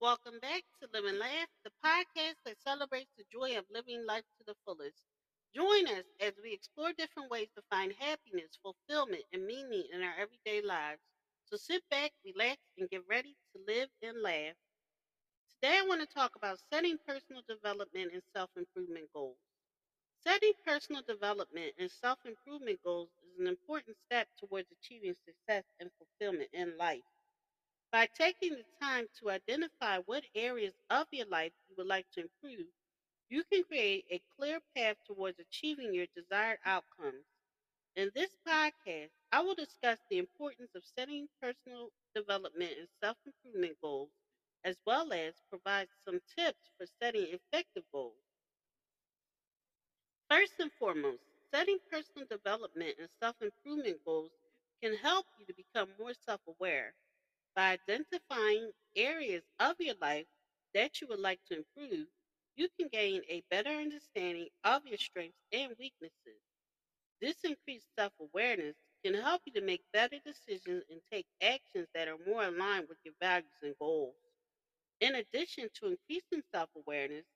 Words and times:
Welcome 0.00 0.38
back 0.40 0.62
to 0.80 0.88
Live 0.94 1.04
and 1.04 1.18
Laugh, 1.18 1.48
the 1.62 1.70
podcast 1.84 2.36
that 2.46 2.58
celebrates 2.62 3.10
the 3.18 3.24
joy 3.30 3.58
of 3.58 3.66
living 3.70 4.06
life 4.06 4.24
to 4.38 4.44
the 4.46 4.54
fullest. 4.64 5.04
Join 5.54 5.86
us 5.88 6.04
as 6.20 6.32
we 6.42 6.54
explore 6.54 6.92
different 6.94 7.30
ways 7.30 7.48
to 7.56 7.62
find 7.70 7.92
happiness, 7.92 8.58
fulfillment, 8.62 9.24
and 9.32 9.44
meaning 9.44 9.84
in 9.92 10.02
our 10.02 10.14
everyday 10.18 10.62
lives. 10.62 11.02
So 11.44 11.56
sit 11.58 11.82
back, 11.90 12.12
relax, 12.24 12.58
and 12.78 12.88
get 12.88 13.06
ready 13.06 13.36
to 13.52 13.62
live 13.66 13.90
and 14.02 14.22
laugh. 14.22 14.54
Today, 15.50 15.78
I 15.78 15.82
want 15.86 16.00
to 16.00 16.06
talk 16.06 16.36
about 16.36 16.60
setting 16.72 16.98
personal 17.06 17.42
development 17.48 18.12
and 18.12 18.22
self 18.32 18.50
improvement 18.56 19.10
goals. 19.12 19.38
Setting 20.24 20.52
personal 20.64 21.02
development 21.02 21.74
and 21.78 21.90
self 21.90 22.18
improvement 22.26 22.82
goals 22.84 23.10
is 23.24 23.40
an 23.40 23.46
important 23.48 23.96
step 24.06 24.28
towards 24.38 24.70
achieving 24.72 25.16
success 25.26 25.64
and 25.80 25.90
fulfillment 25.98 26.50
in 26.52 26.76
life. 26.78 27.02
By 27.90 28.06
taking 28.06 28.54
the 28.54 28.64
time 28.80 29.08
to 29.18 29.30
identify 29.30 29.98
what 29.98 30.24
areas 30.34 30.74
of 30.90 31.08
your 31.12 31.26
life 31.26 31.52
you 31.68 31.74
would 31.76 31.86
like 31.86 32.08
to 32.12 32.20
improve, 32.20 32.68
you 33.28 33.44
can 33.44 33.64
create 33.64 34.06
a 34.10 34.20
clear 34.36 34.60
path 34.76 34.96
towards 35.04 35.38
achieving 35.38 35.94
your 35.94 36.06
desired 36.14 36.60
outcomes. 36.64 37.26
In 37.96 38.10
this 38.14 38.36
podcast, 38.46 39.10
I 39.32 39.40
will 39.40 39.54
discuss 39.54 40.00
the 40.08 40.18
importance 40.18 40.74
of 40.74 40.84
setting 40.84 41.28
personal 41.40 41.92
development 42.14 42.78
and 42.78 42.88
self 43.00 43.18
improvement 43.26 43.80
goals, 43.80 44.10
as 44.64 44.76
well 44.86 45.12
as 45.12 45.42
provide 45.50 45.88
some 46.04 46.20
tips 46.36 46.70
for 46.78 46.86
setting 46.86 47.26
effective 47.28 47.84
goals. 47.92 48.22
First 50.30 50.60
and 50.60 50.72
foremost, 50.72 51.22
setting 51.52 51.80
personal 51.90 52.26
development 52.26 52.96
and 52.98 53.10
self 53.18 53.40
improvement 53.42 54.04
goals 54.04 54.30
can 54.80 54.94
help 54.94 55.26
you 55.36 55.44
to 55.46 55.52
become 55.54 55.96
more 55.98 56.14
self 56.14 56.40
aware. 56.46 56.94
By 57.56 57.72
identifying 57.72 58.72
areas 58.94 59.42
of 59.58 59.80
your 59.80 59.96
life 59.96 60.28
that 60.74 61.00
you 61.00 61.08
would 61.08 61.18
like 61.18 61.40
to 61.46 61.56
improve, 61.58 62.08
you 62.56 62.68
can 62.78 62.88
gain 62.88 63.24
a 63.28 63.42
better 63.50 63.70
understanding 63.70 64.50
of 64.64 64.86
your 64.86 64.98
strengths 64.98 65.40
and 65.52 65.76
weaknesses. 65.78 66.40
This 67.20 67.44
increased 67.44 67.94
self 67.94 68.12
awareness 68.20 68.76
can 69.04 69.14
help 69.14 69.42
you 69.46 69.52
to 69.54 69.60
make 69.60 69.84
better 69.92 70.18
decisions 70.20 70.84
and 70.90 71.02
take 71.12 71.26
actions 71.42 71.88
that 71.94 72.08
are 72.08 72.18
more 72.26 72.44
aligned 72.44 72.88
with 72.88 72.98
your 73.04 73.14
values 73.20 73.52
and 73.62 73.76
goals. 73.78 74.16
In 75.00 75.14
addition 75.14 75.70
to 75.74 75.86
increasing 75.86 76.42
self 76.52 76.70
awareness, 76.76 77.26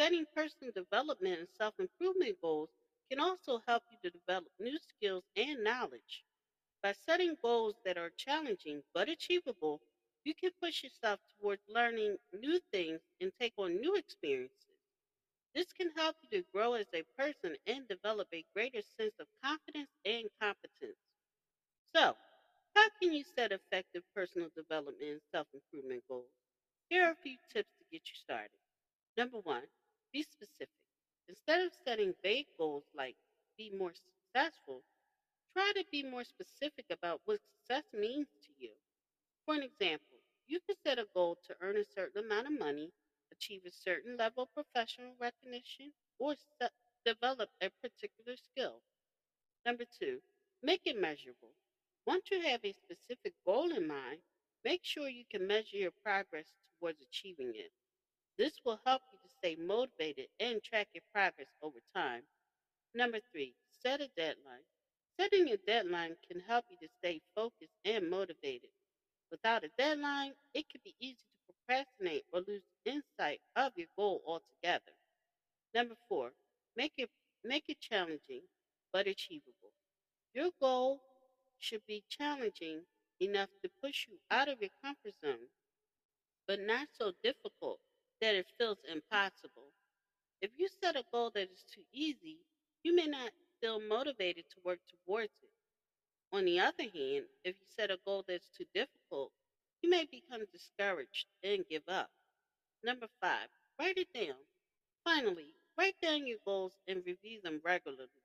setting 0.00 0.26
personal 0.34 0.72
development 0.72 1.40
and 1.40 1.48
self 1.50 1.74
improvement 1.78 2.40
goals 2.40 2.70
can 3.10 3.20
also 3.20 3.60
help 3.66 3.84
you 3.90 3.98
to 4.02 4.10
develop 4.10 4.50
new 4.58 4.78
skills 4.78 5.24
and 5.36 5.62
knowledge. 5.64 6.24
By 6.82 6.92
setting 6.92 7.36
goals 7.42 7.76
that 7.84 7.98
are 7.98 8.10
challenging 8.10 8.82
but 8.94 9.08
achievable, 9.08 9.82
you 10.24 10.34
can 10.34 10.52
push 10.60 10.82
yourself 10.84 11.20
towards 11.38 11.62
learning 11.68 12.18
new 12.32 12.60
things 12.72 13.00
and 13.20 13.32
take 13.38 13.54
on 13.58 13.80
new 13.80 13.96
experiences. 13.96 14.78
This 15.54 15.72
can 15.72 15.90
help 15.92 16.16
you 16.22 16.28
to 16.30 16.46
grow 16.52 16.74
as 16.74 16.86
a 16.94 17.02
person 17.18 17.56
and 17.66 17.88
develop 17.88 18.28
a 18.32 18.44
greater 18.54 18.82
sense 18.82 19.14
of 19.18 19.28
confidence 19.42 19.90
and 20.04 20.30
competence. 20.40 20.98
So, 21.94 22.16
how 22.74 22.88
can 23.00 23.12
you 23.12 23.24
set 23.24 23.50
effective 23.52 24.02
personal 24.14 24.50
development 24.54 25.00
and 25.02 25.22
self 25.32 25.46
improvement 25.54 26.04
goals? 26.08 26.30
Here 26.90 27.04
are 27.04 27.12
a 27.12 27.16
few 27.16 27.38
tips 27.52 27.70
to 27.78 27.84
get 27.90 28.08
you 28.08 28.14
started. 28.16 28.58
Number 29.16 29.38
one, 29.40 29.68
be 30.12 30.22
specific. 30.22 30.68
Instead 31.28 31.62
of 31.66 31.72
setting 31.86 32.14
vague 32.22 32.48
goals 32.58 32.84
like 32.94 33.16
be 33.56 33.70
more 33.70 33.94
successful, 33.94 34.82
try 35.56 35.72
to 35.74 35.84
be 35.90 36.02
more 36.02 36.24
specific 36.24 36.84
about 36.90 37.22
what 37.24 37.40
success 37.40 37.84
means 37.94 38.28
to 38.42 38.52
you. 38.58 38.72
For 39.46 39.54
an 39.54 39.62
example, 39.62 40.20
you 40.46 40.60
could 40.66 40.76
set 40.84 40.98
a 40.98 41.06
goal 41.14 41.38
to 41.46 41.56
earn 41.62 41.78
a 41.78 41.84
certain 41.84 42.26
amount 42.26 42.48
of 42.48 42.58
money, 42.58 42.92
achieve 43.32 43.62
a 43.64 43.70
certain 43.72 44.18
level 44.18 44.42
of 44.42 44.52
professional 44.52 45.14
recognition, 45.18 45.92
or 46.18 46.34
develop 47.06 47.48
a 47.62 47.70
particular 47.82 48.36
skill. 48.36 48.82
Number 49.64 49.84
two, 49.98 50.20
make 50.62 50.82
it 50.84 51.00
measurable. 51.00 51.54
Once 52.06 52.24
you 52.30 52.42
have 52.42 52.60
a 52.62 52.74
specific 52.74 53.32
goal 53.46 53.72
in 53.72 53.88
mind, 53.88 54.20
make 54.62 54.84
sure 54.84 55.08
you 55.08 55.24
can 55.30 55.46
measure 55.46 55.78
your 55.78 55.92
progress 56.04 56.52
towards 56.78 57.00
achieving 57.00 57.52
it. 57.54 57.72
This 58.36 58.60
will 58.62 58.80
help 58.84 59.00
you 59.10 59.18
to 59.22 59.34
stay 59.38 59.56
motivated 59.56 60.26
and 60.38 60.62
track 60.62 60.88
your 60.92 61.02
progress 61.14 61.48
over 61.62 61.78
time. 61.94 62.24
Number 62.94 63.20
three, 63.32 63.54
set 63.70 64.02
a 64.02 64.08
deadline. 64.16 64.66
Setting 65.20 65.48
a 65.50 65.56
deadline 65.56 66.16
can 66.30 66.40
help 66.40 66.66
you 66.70 66.76
to 66.78 66.92
stay 66.98 67.20
focused 67.34 67.72
and 67.84 68.10
motivated. 68.10 68.70
Without 69.30 69.64
a 69.64 69.70
deadline, 69.78 70.34
it 70.54 70.68
can 70.68 70.80
be 70.84 70.94
easy 71.00 71.16
to 71.46 71.54
procrastinate 71.54 72.24
or 72.32 72.40
lose 72.46 72.62
insight 72.84 73.40
of 73.56 73.72
your 73.76 73.88
goal 73.96 74.22
altogether. 74.26 74.92
Number 75.74 75.94
four, 76.08 76.32
make 76.76 76.92
it 76.98 77.10
make 77.44 77.64
it 77.68 77.80
challenging 77.80 78.42
but 78.92 79.06
achievable. 79.06 79.72
Your 80.34 80.50
goal 80.60 81.00
should 81.58 81.82
be 81.86 82.04
challenging 82.08 82.82
enough 83.20 83.48
to 83.62 83.70
push 83.82 84.06
you 84.08 84.18
out 84.30 84.48
of 84.48 84.60
your 84.60 84.70
comfort 84.82 85.14
zone, 85.24 85.48
but 86.46 86.60
not 86.60 86.88
so 86.98 87.12
difficult 87.22 87.80
that 88.20 88.34
it 88.34 88.46
feels 88.58 88.78
impossible. 88.90 89.72
If 90.42 90.50
you 90.58 90.68
set 90.82 90.96
a 90.96 91.04
goal 91.12 91.30
that 91.34 91.50
is 91.50 91.64
too 91.72 91.82
easy, 91.92 92.38
you 92.82 92.94
may 92.94 93.06
not 93.06 93.30
feel 93.60 93.80
motivated 93.80 94.48
to 94.50 94.60
work 94.64 94.80
towards 94.88 95.32
it. 95.42 95.50
On 96.32 96.44
the 96.44 96.60
other 96.60 96.84
hand, 96.84 97.26
if 97.44 97.56
you 97.60 97.66
set 97.66 97.90
a 97.90 97.98
goal 98.04 98.24
that's 98.26 98.50
too 98.50 98.66
difficult, 98.74 99.32
you 99.82 99.90
may 99.90 100.04
become 100.04 100.44
discouraged 100.52 101.26
and 101.42 101.66
give 101.68 101.88
up. 101.88 102.10
Number 102.82 103.08
five, 103.20 103.48
write 103.78 103.98
it 103.98 104.12
down. 104.12 104.36
Finally, 105.04 105.54
write 105.78 106.00
down 106.00 106.26
your 106.26 106.38
goals 106.44 106.78
and 106.86 107.04
review 107.06 107.40
them 107.42 107.60
regularly. 107.64 108.22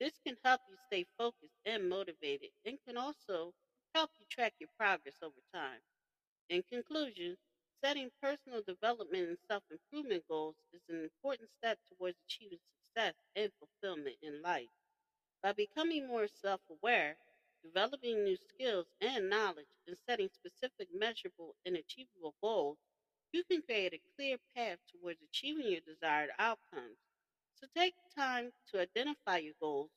This 0.00 0.18
can 0.26 0.36
help 0.44 0.62
you 0.68 0.76
stay 0.86 1.06
focused 1.18 1.58
and 1.64 1.88
motivated 1.88 2.50
and 2.64 2.78
can 2.86 2.96
also 2.96 3.54
help 3.94 4.10
you 4.18 4.26
track 4.30 4.54
your 4.58 4.70
progress 4.78 5.16
over 5.22 5.40
time. 5.54 5.80
In 6.50 6.62
conclusion, 6.62 7.36
setting 7.82 8.10
personal 8.22 8.62
development 8.62 9.28
and 9.28 9.38
self 9.48 9.64
improvement 9.70 10.24
goals 10.28 10.56
is 10.72 10.82
an 10.88 11.02
important 11.04 11.50
step 11.58 11.78
towards 11.88 12.18
achieving 12.26 12.60
success 12.94 13.14
and 13.36 13.52
fulfillment 13.58 14.16
in 14.22 14.42
life. 14.42 14.68
By 15.42 15.52
becoming 15.52 16.06
more 16.06 16.28
self 16.28 16.60
aware, 16.70 17.18
developing 17.62 18.22
new 18.24 18.36
skills 18.36 18.86
and 19.00 19.28
knowledge, 19.28 19.68
and 19.86 19.96
setting 20.08 20.28
specific, 20.28 20.88
measurable, 20.94 21.56
and 21.66 21.76
achievable 21.76 22.34
goals, 22.40 22.78
you 23.32 23.44
can 23.44 23.62
create 23.62 23.94
a 23.94 24.00
clear 24.16 24.38
path 24.54 24.78
towards 24.88 25.22
achieving 25.22 25.70
your 25.72 25.80
desired 25.80 26.30
outcomes. 26.38 26.98
So 27.54 27.66
take 27.76 27.94
time 28.14 28.52
to 28.68 28.80
identify 28.80 29.38
your 29.38 29.54
goals, 29.60 29.90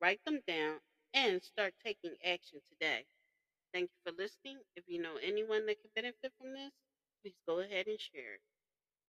write 0.00 0.24
them 0.24 0.40
down, 0.46 0.80
and 1.14 1.42
start 1.42 1.74
taking 1.84 2.16
action 2.24 2.60
today. 2.68 3.06
Thank 3.72 3.90
you 3.92 3.98
for 4.12 4.16
listening. 4.16 4.60
If 4.76 4.84
you 4.88 5.00
know 5.02 5.16
anyone 5.16 5.66
that 5.66 5.80
could 5.82 5.94
benefit 5.94 6.32
from 6.38 6.52
this, 6.54 6.72
please 7.22 7.36
go 7.46 7.60
ahead 7.60 7.88
and 7.88 8.00
share 8.00 8.34
it. 8.34 8.40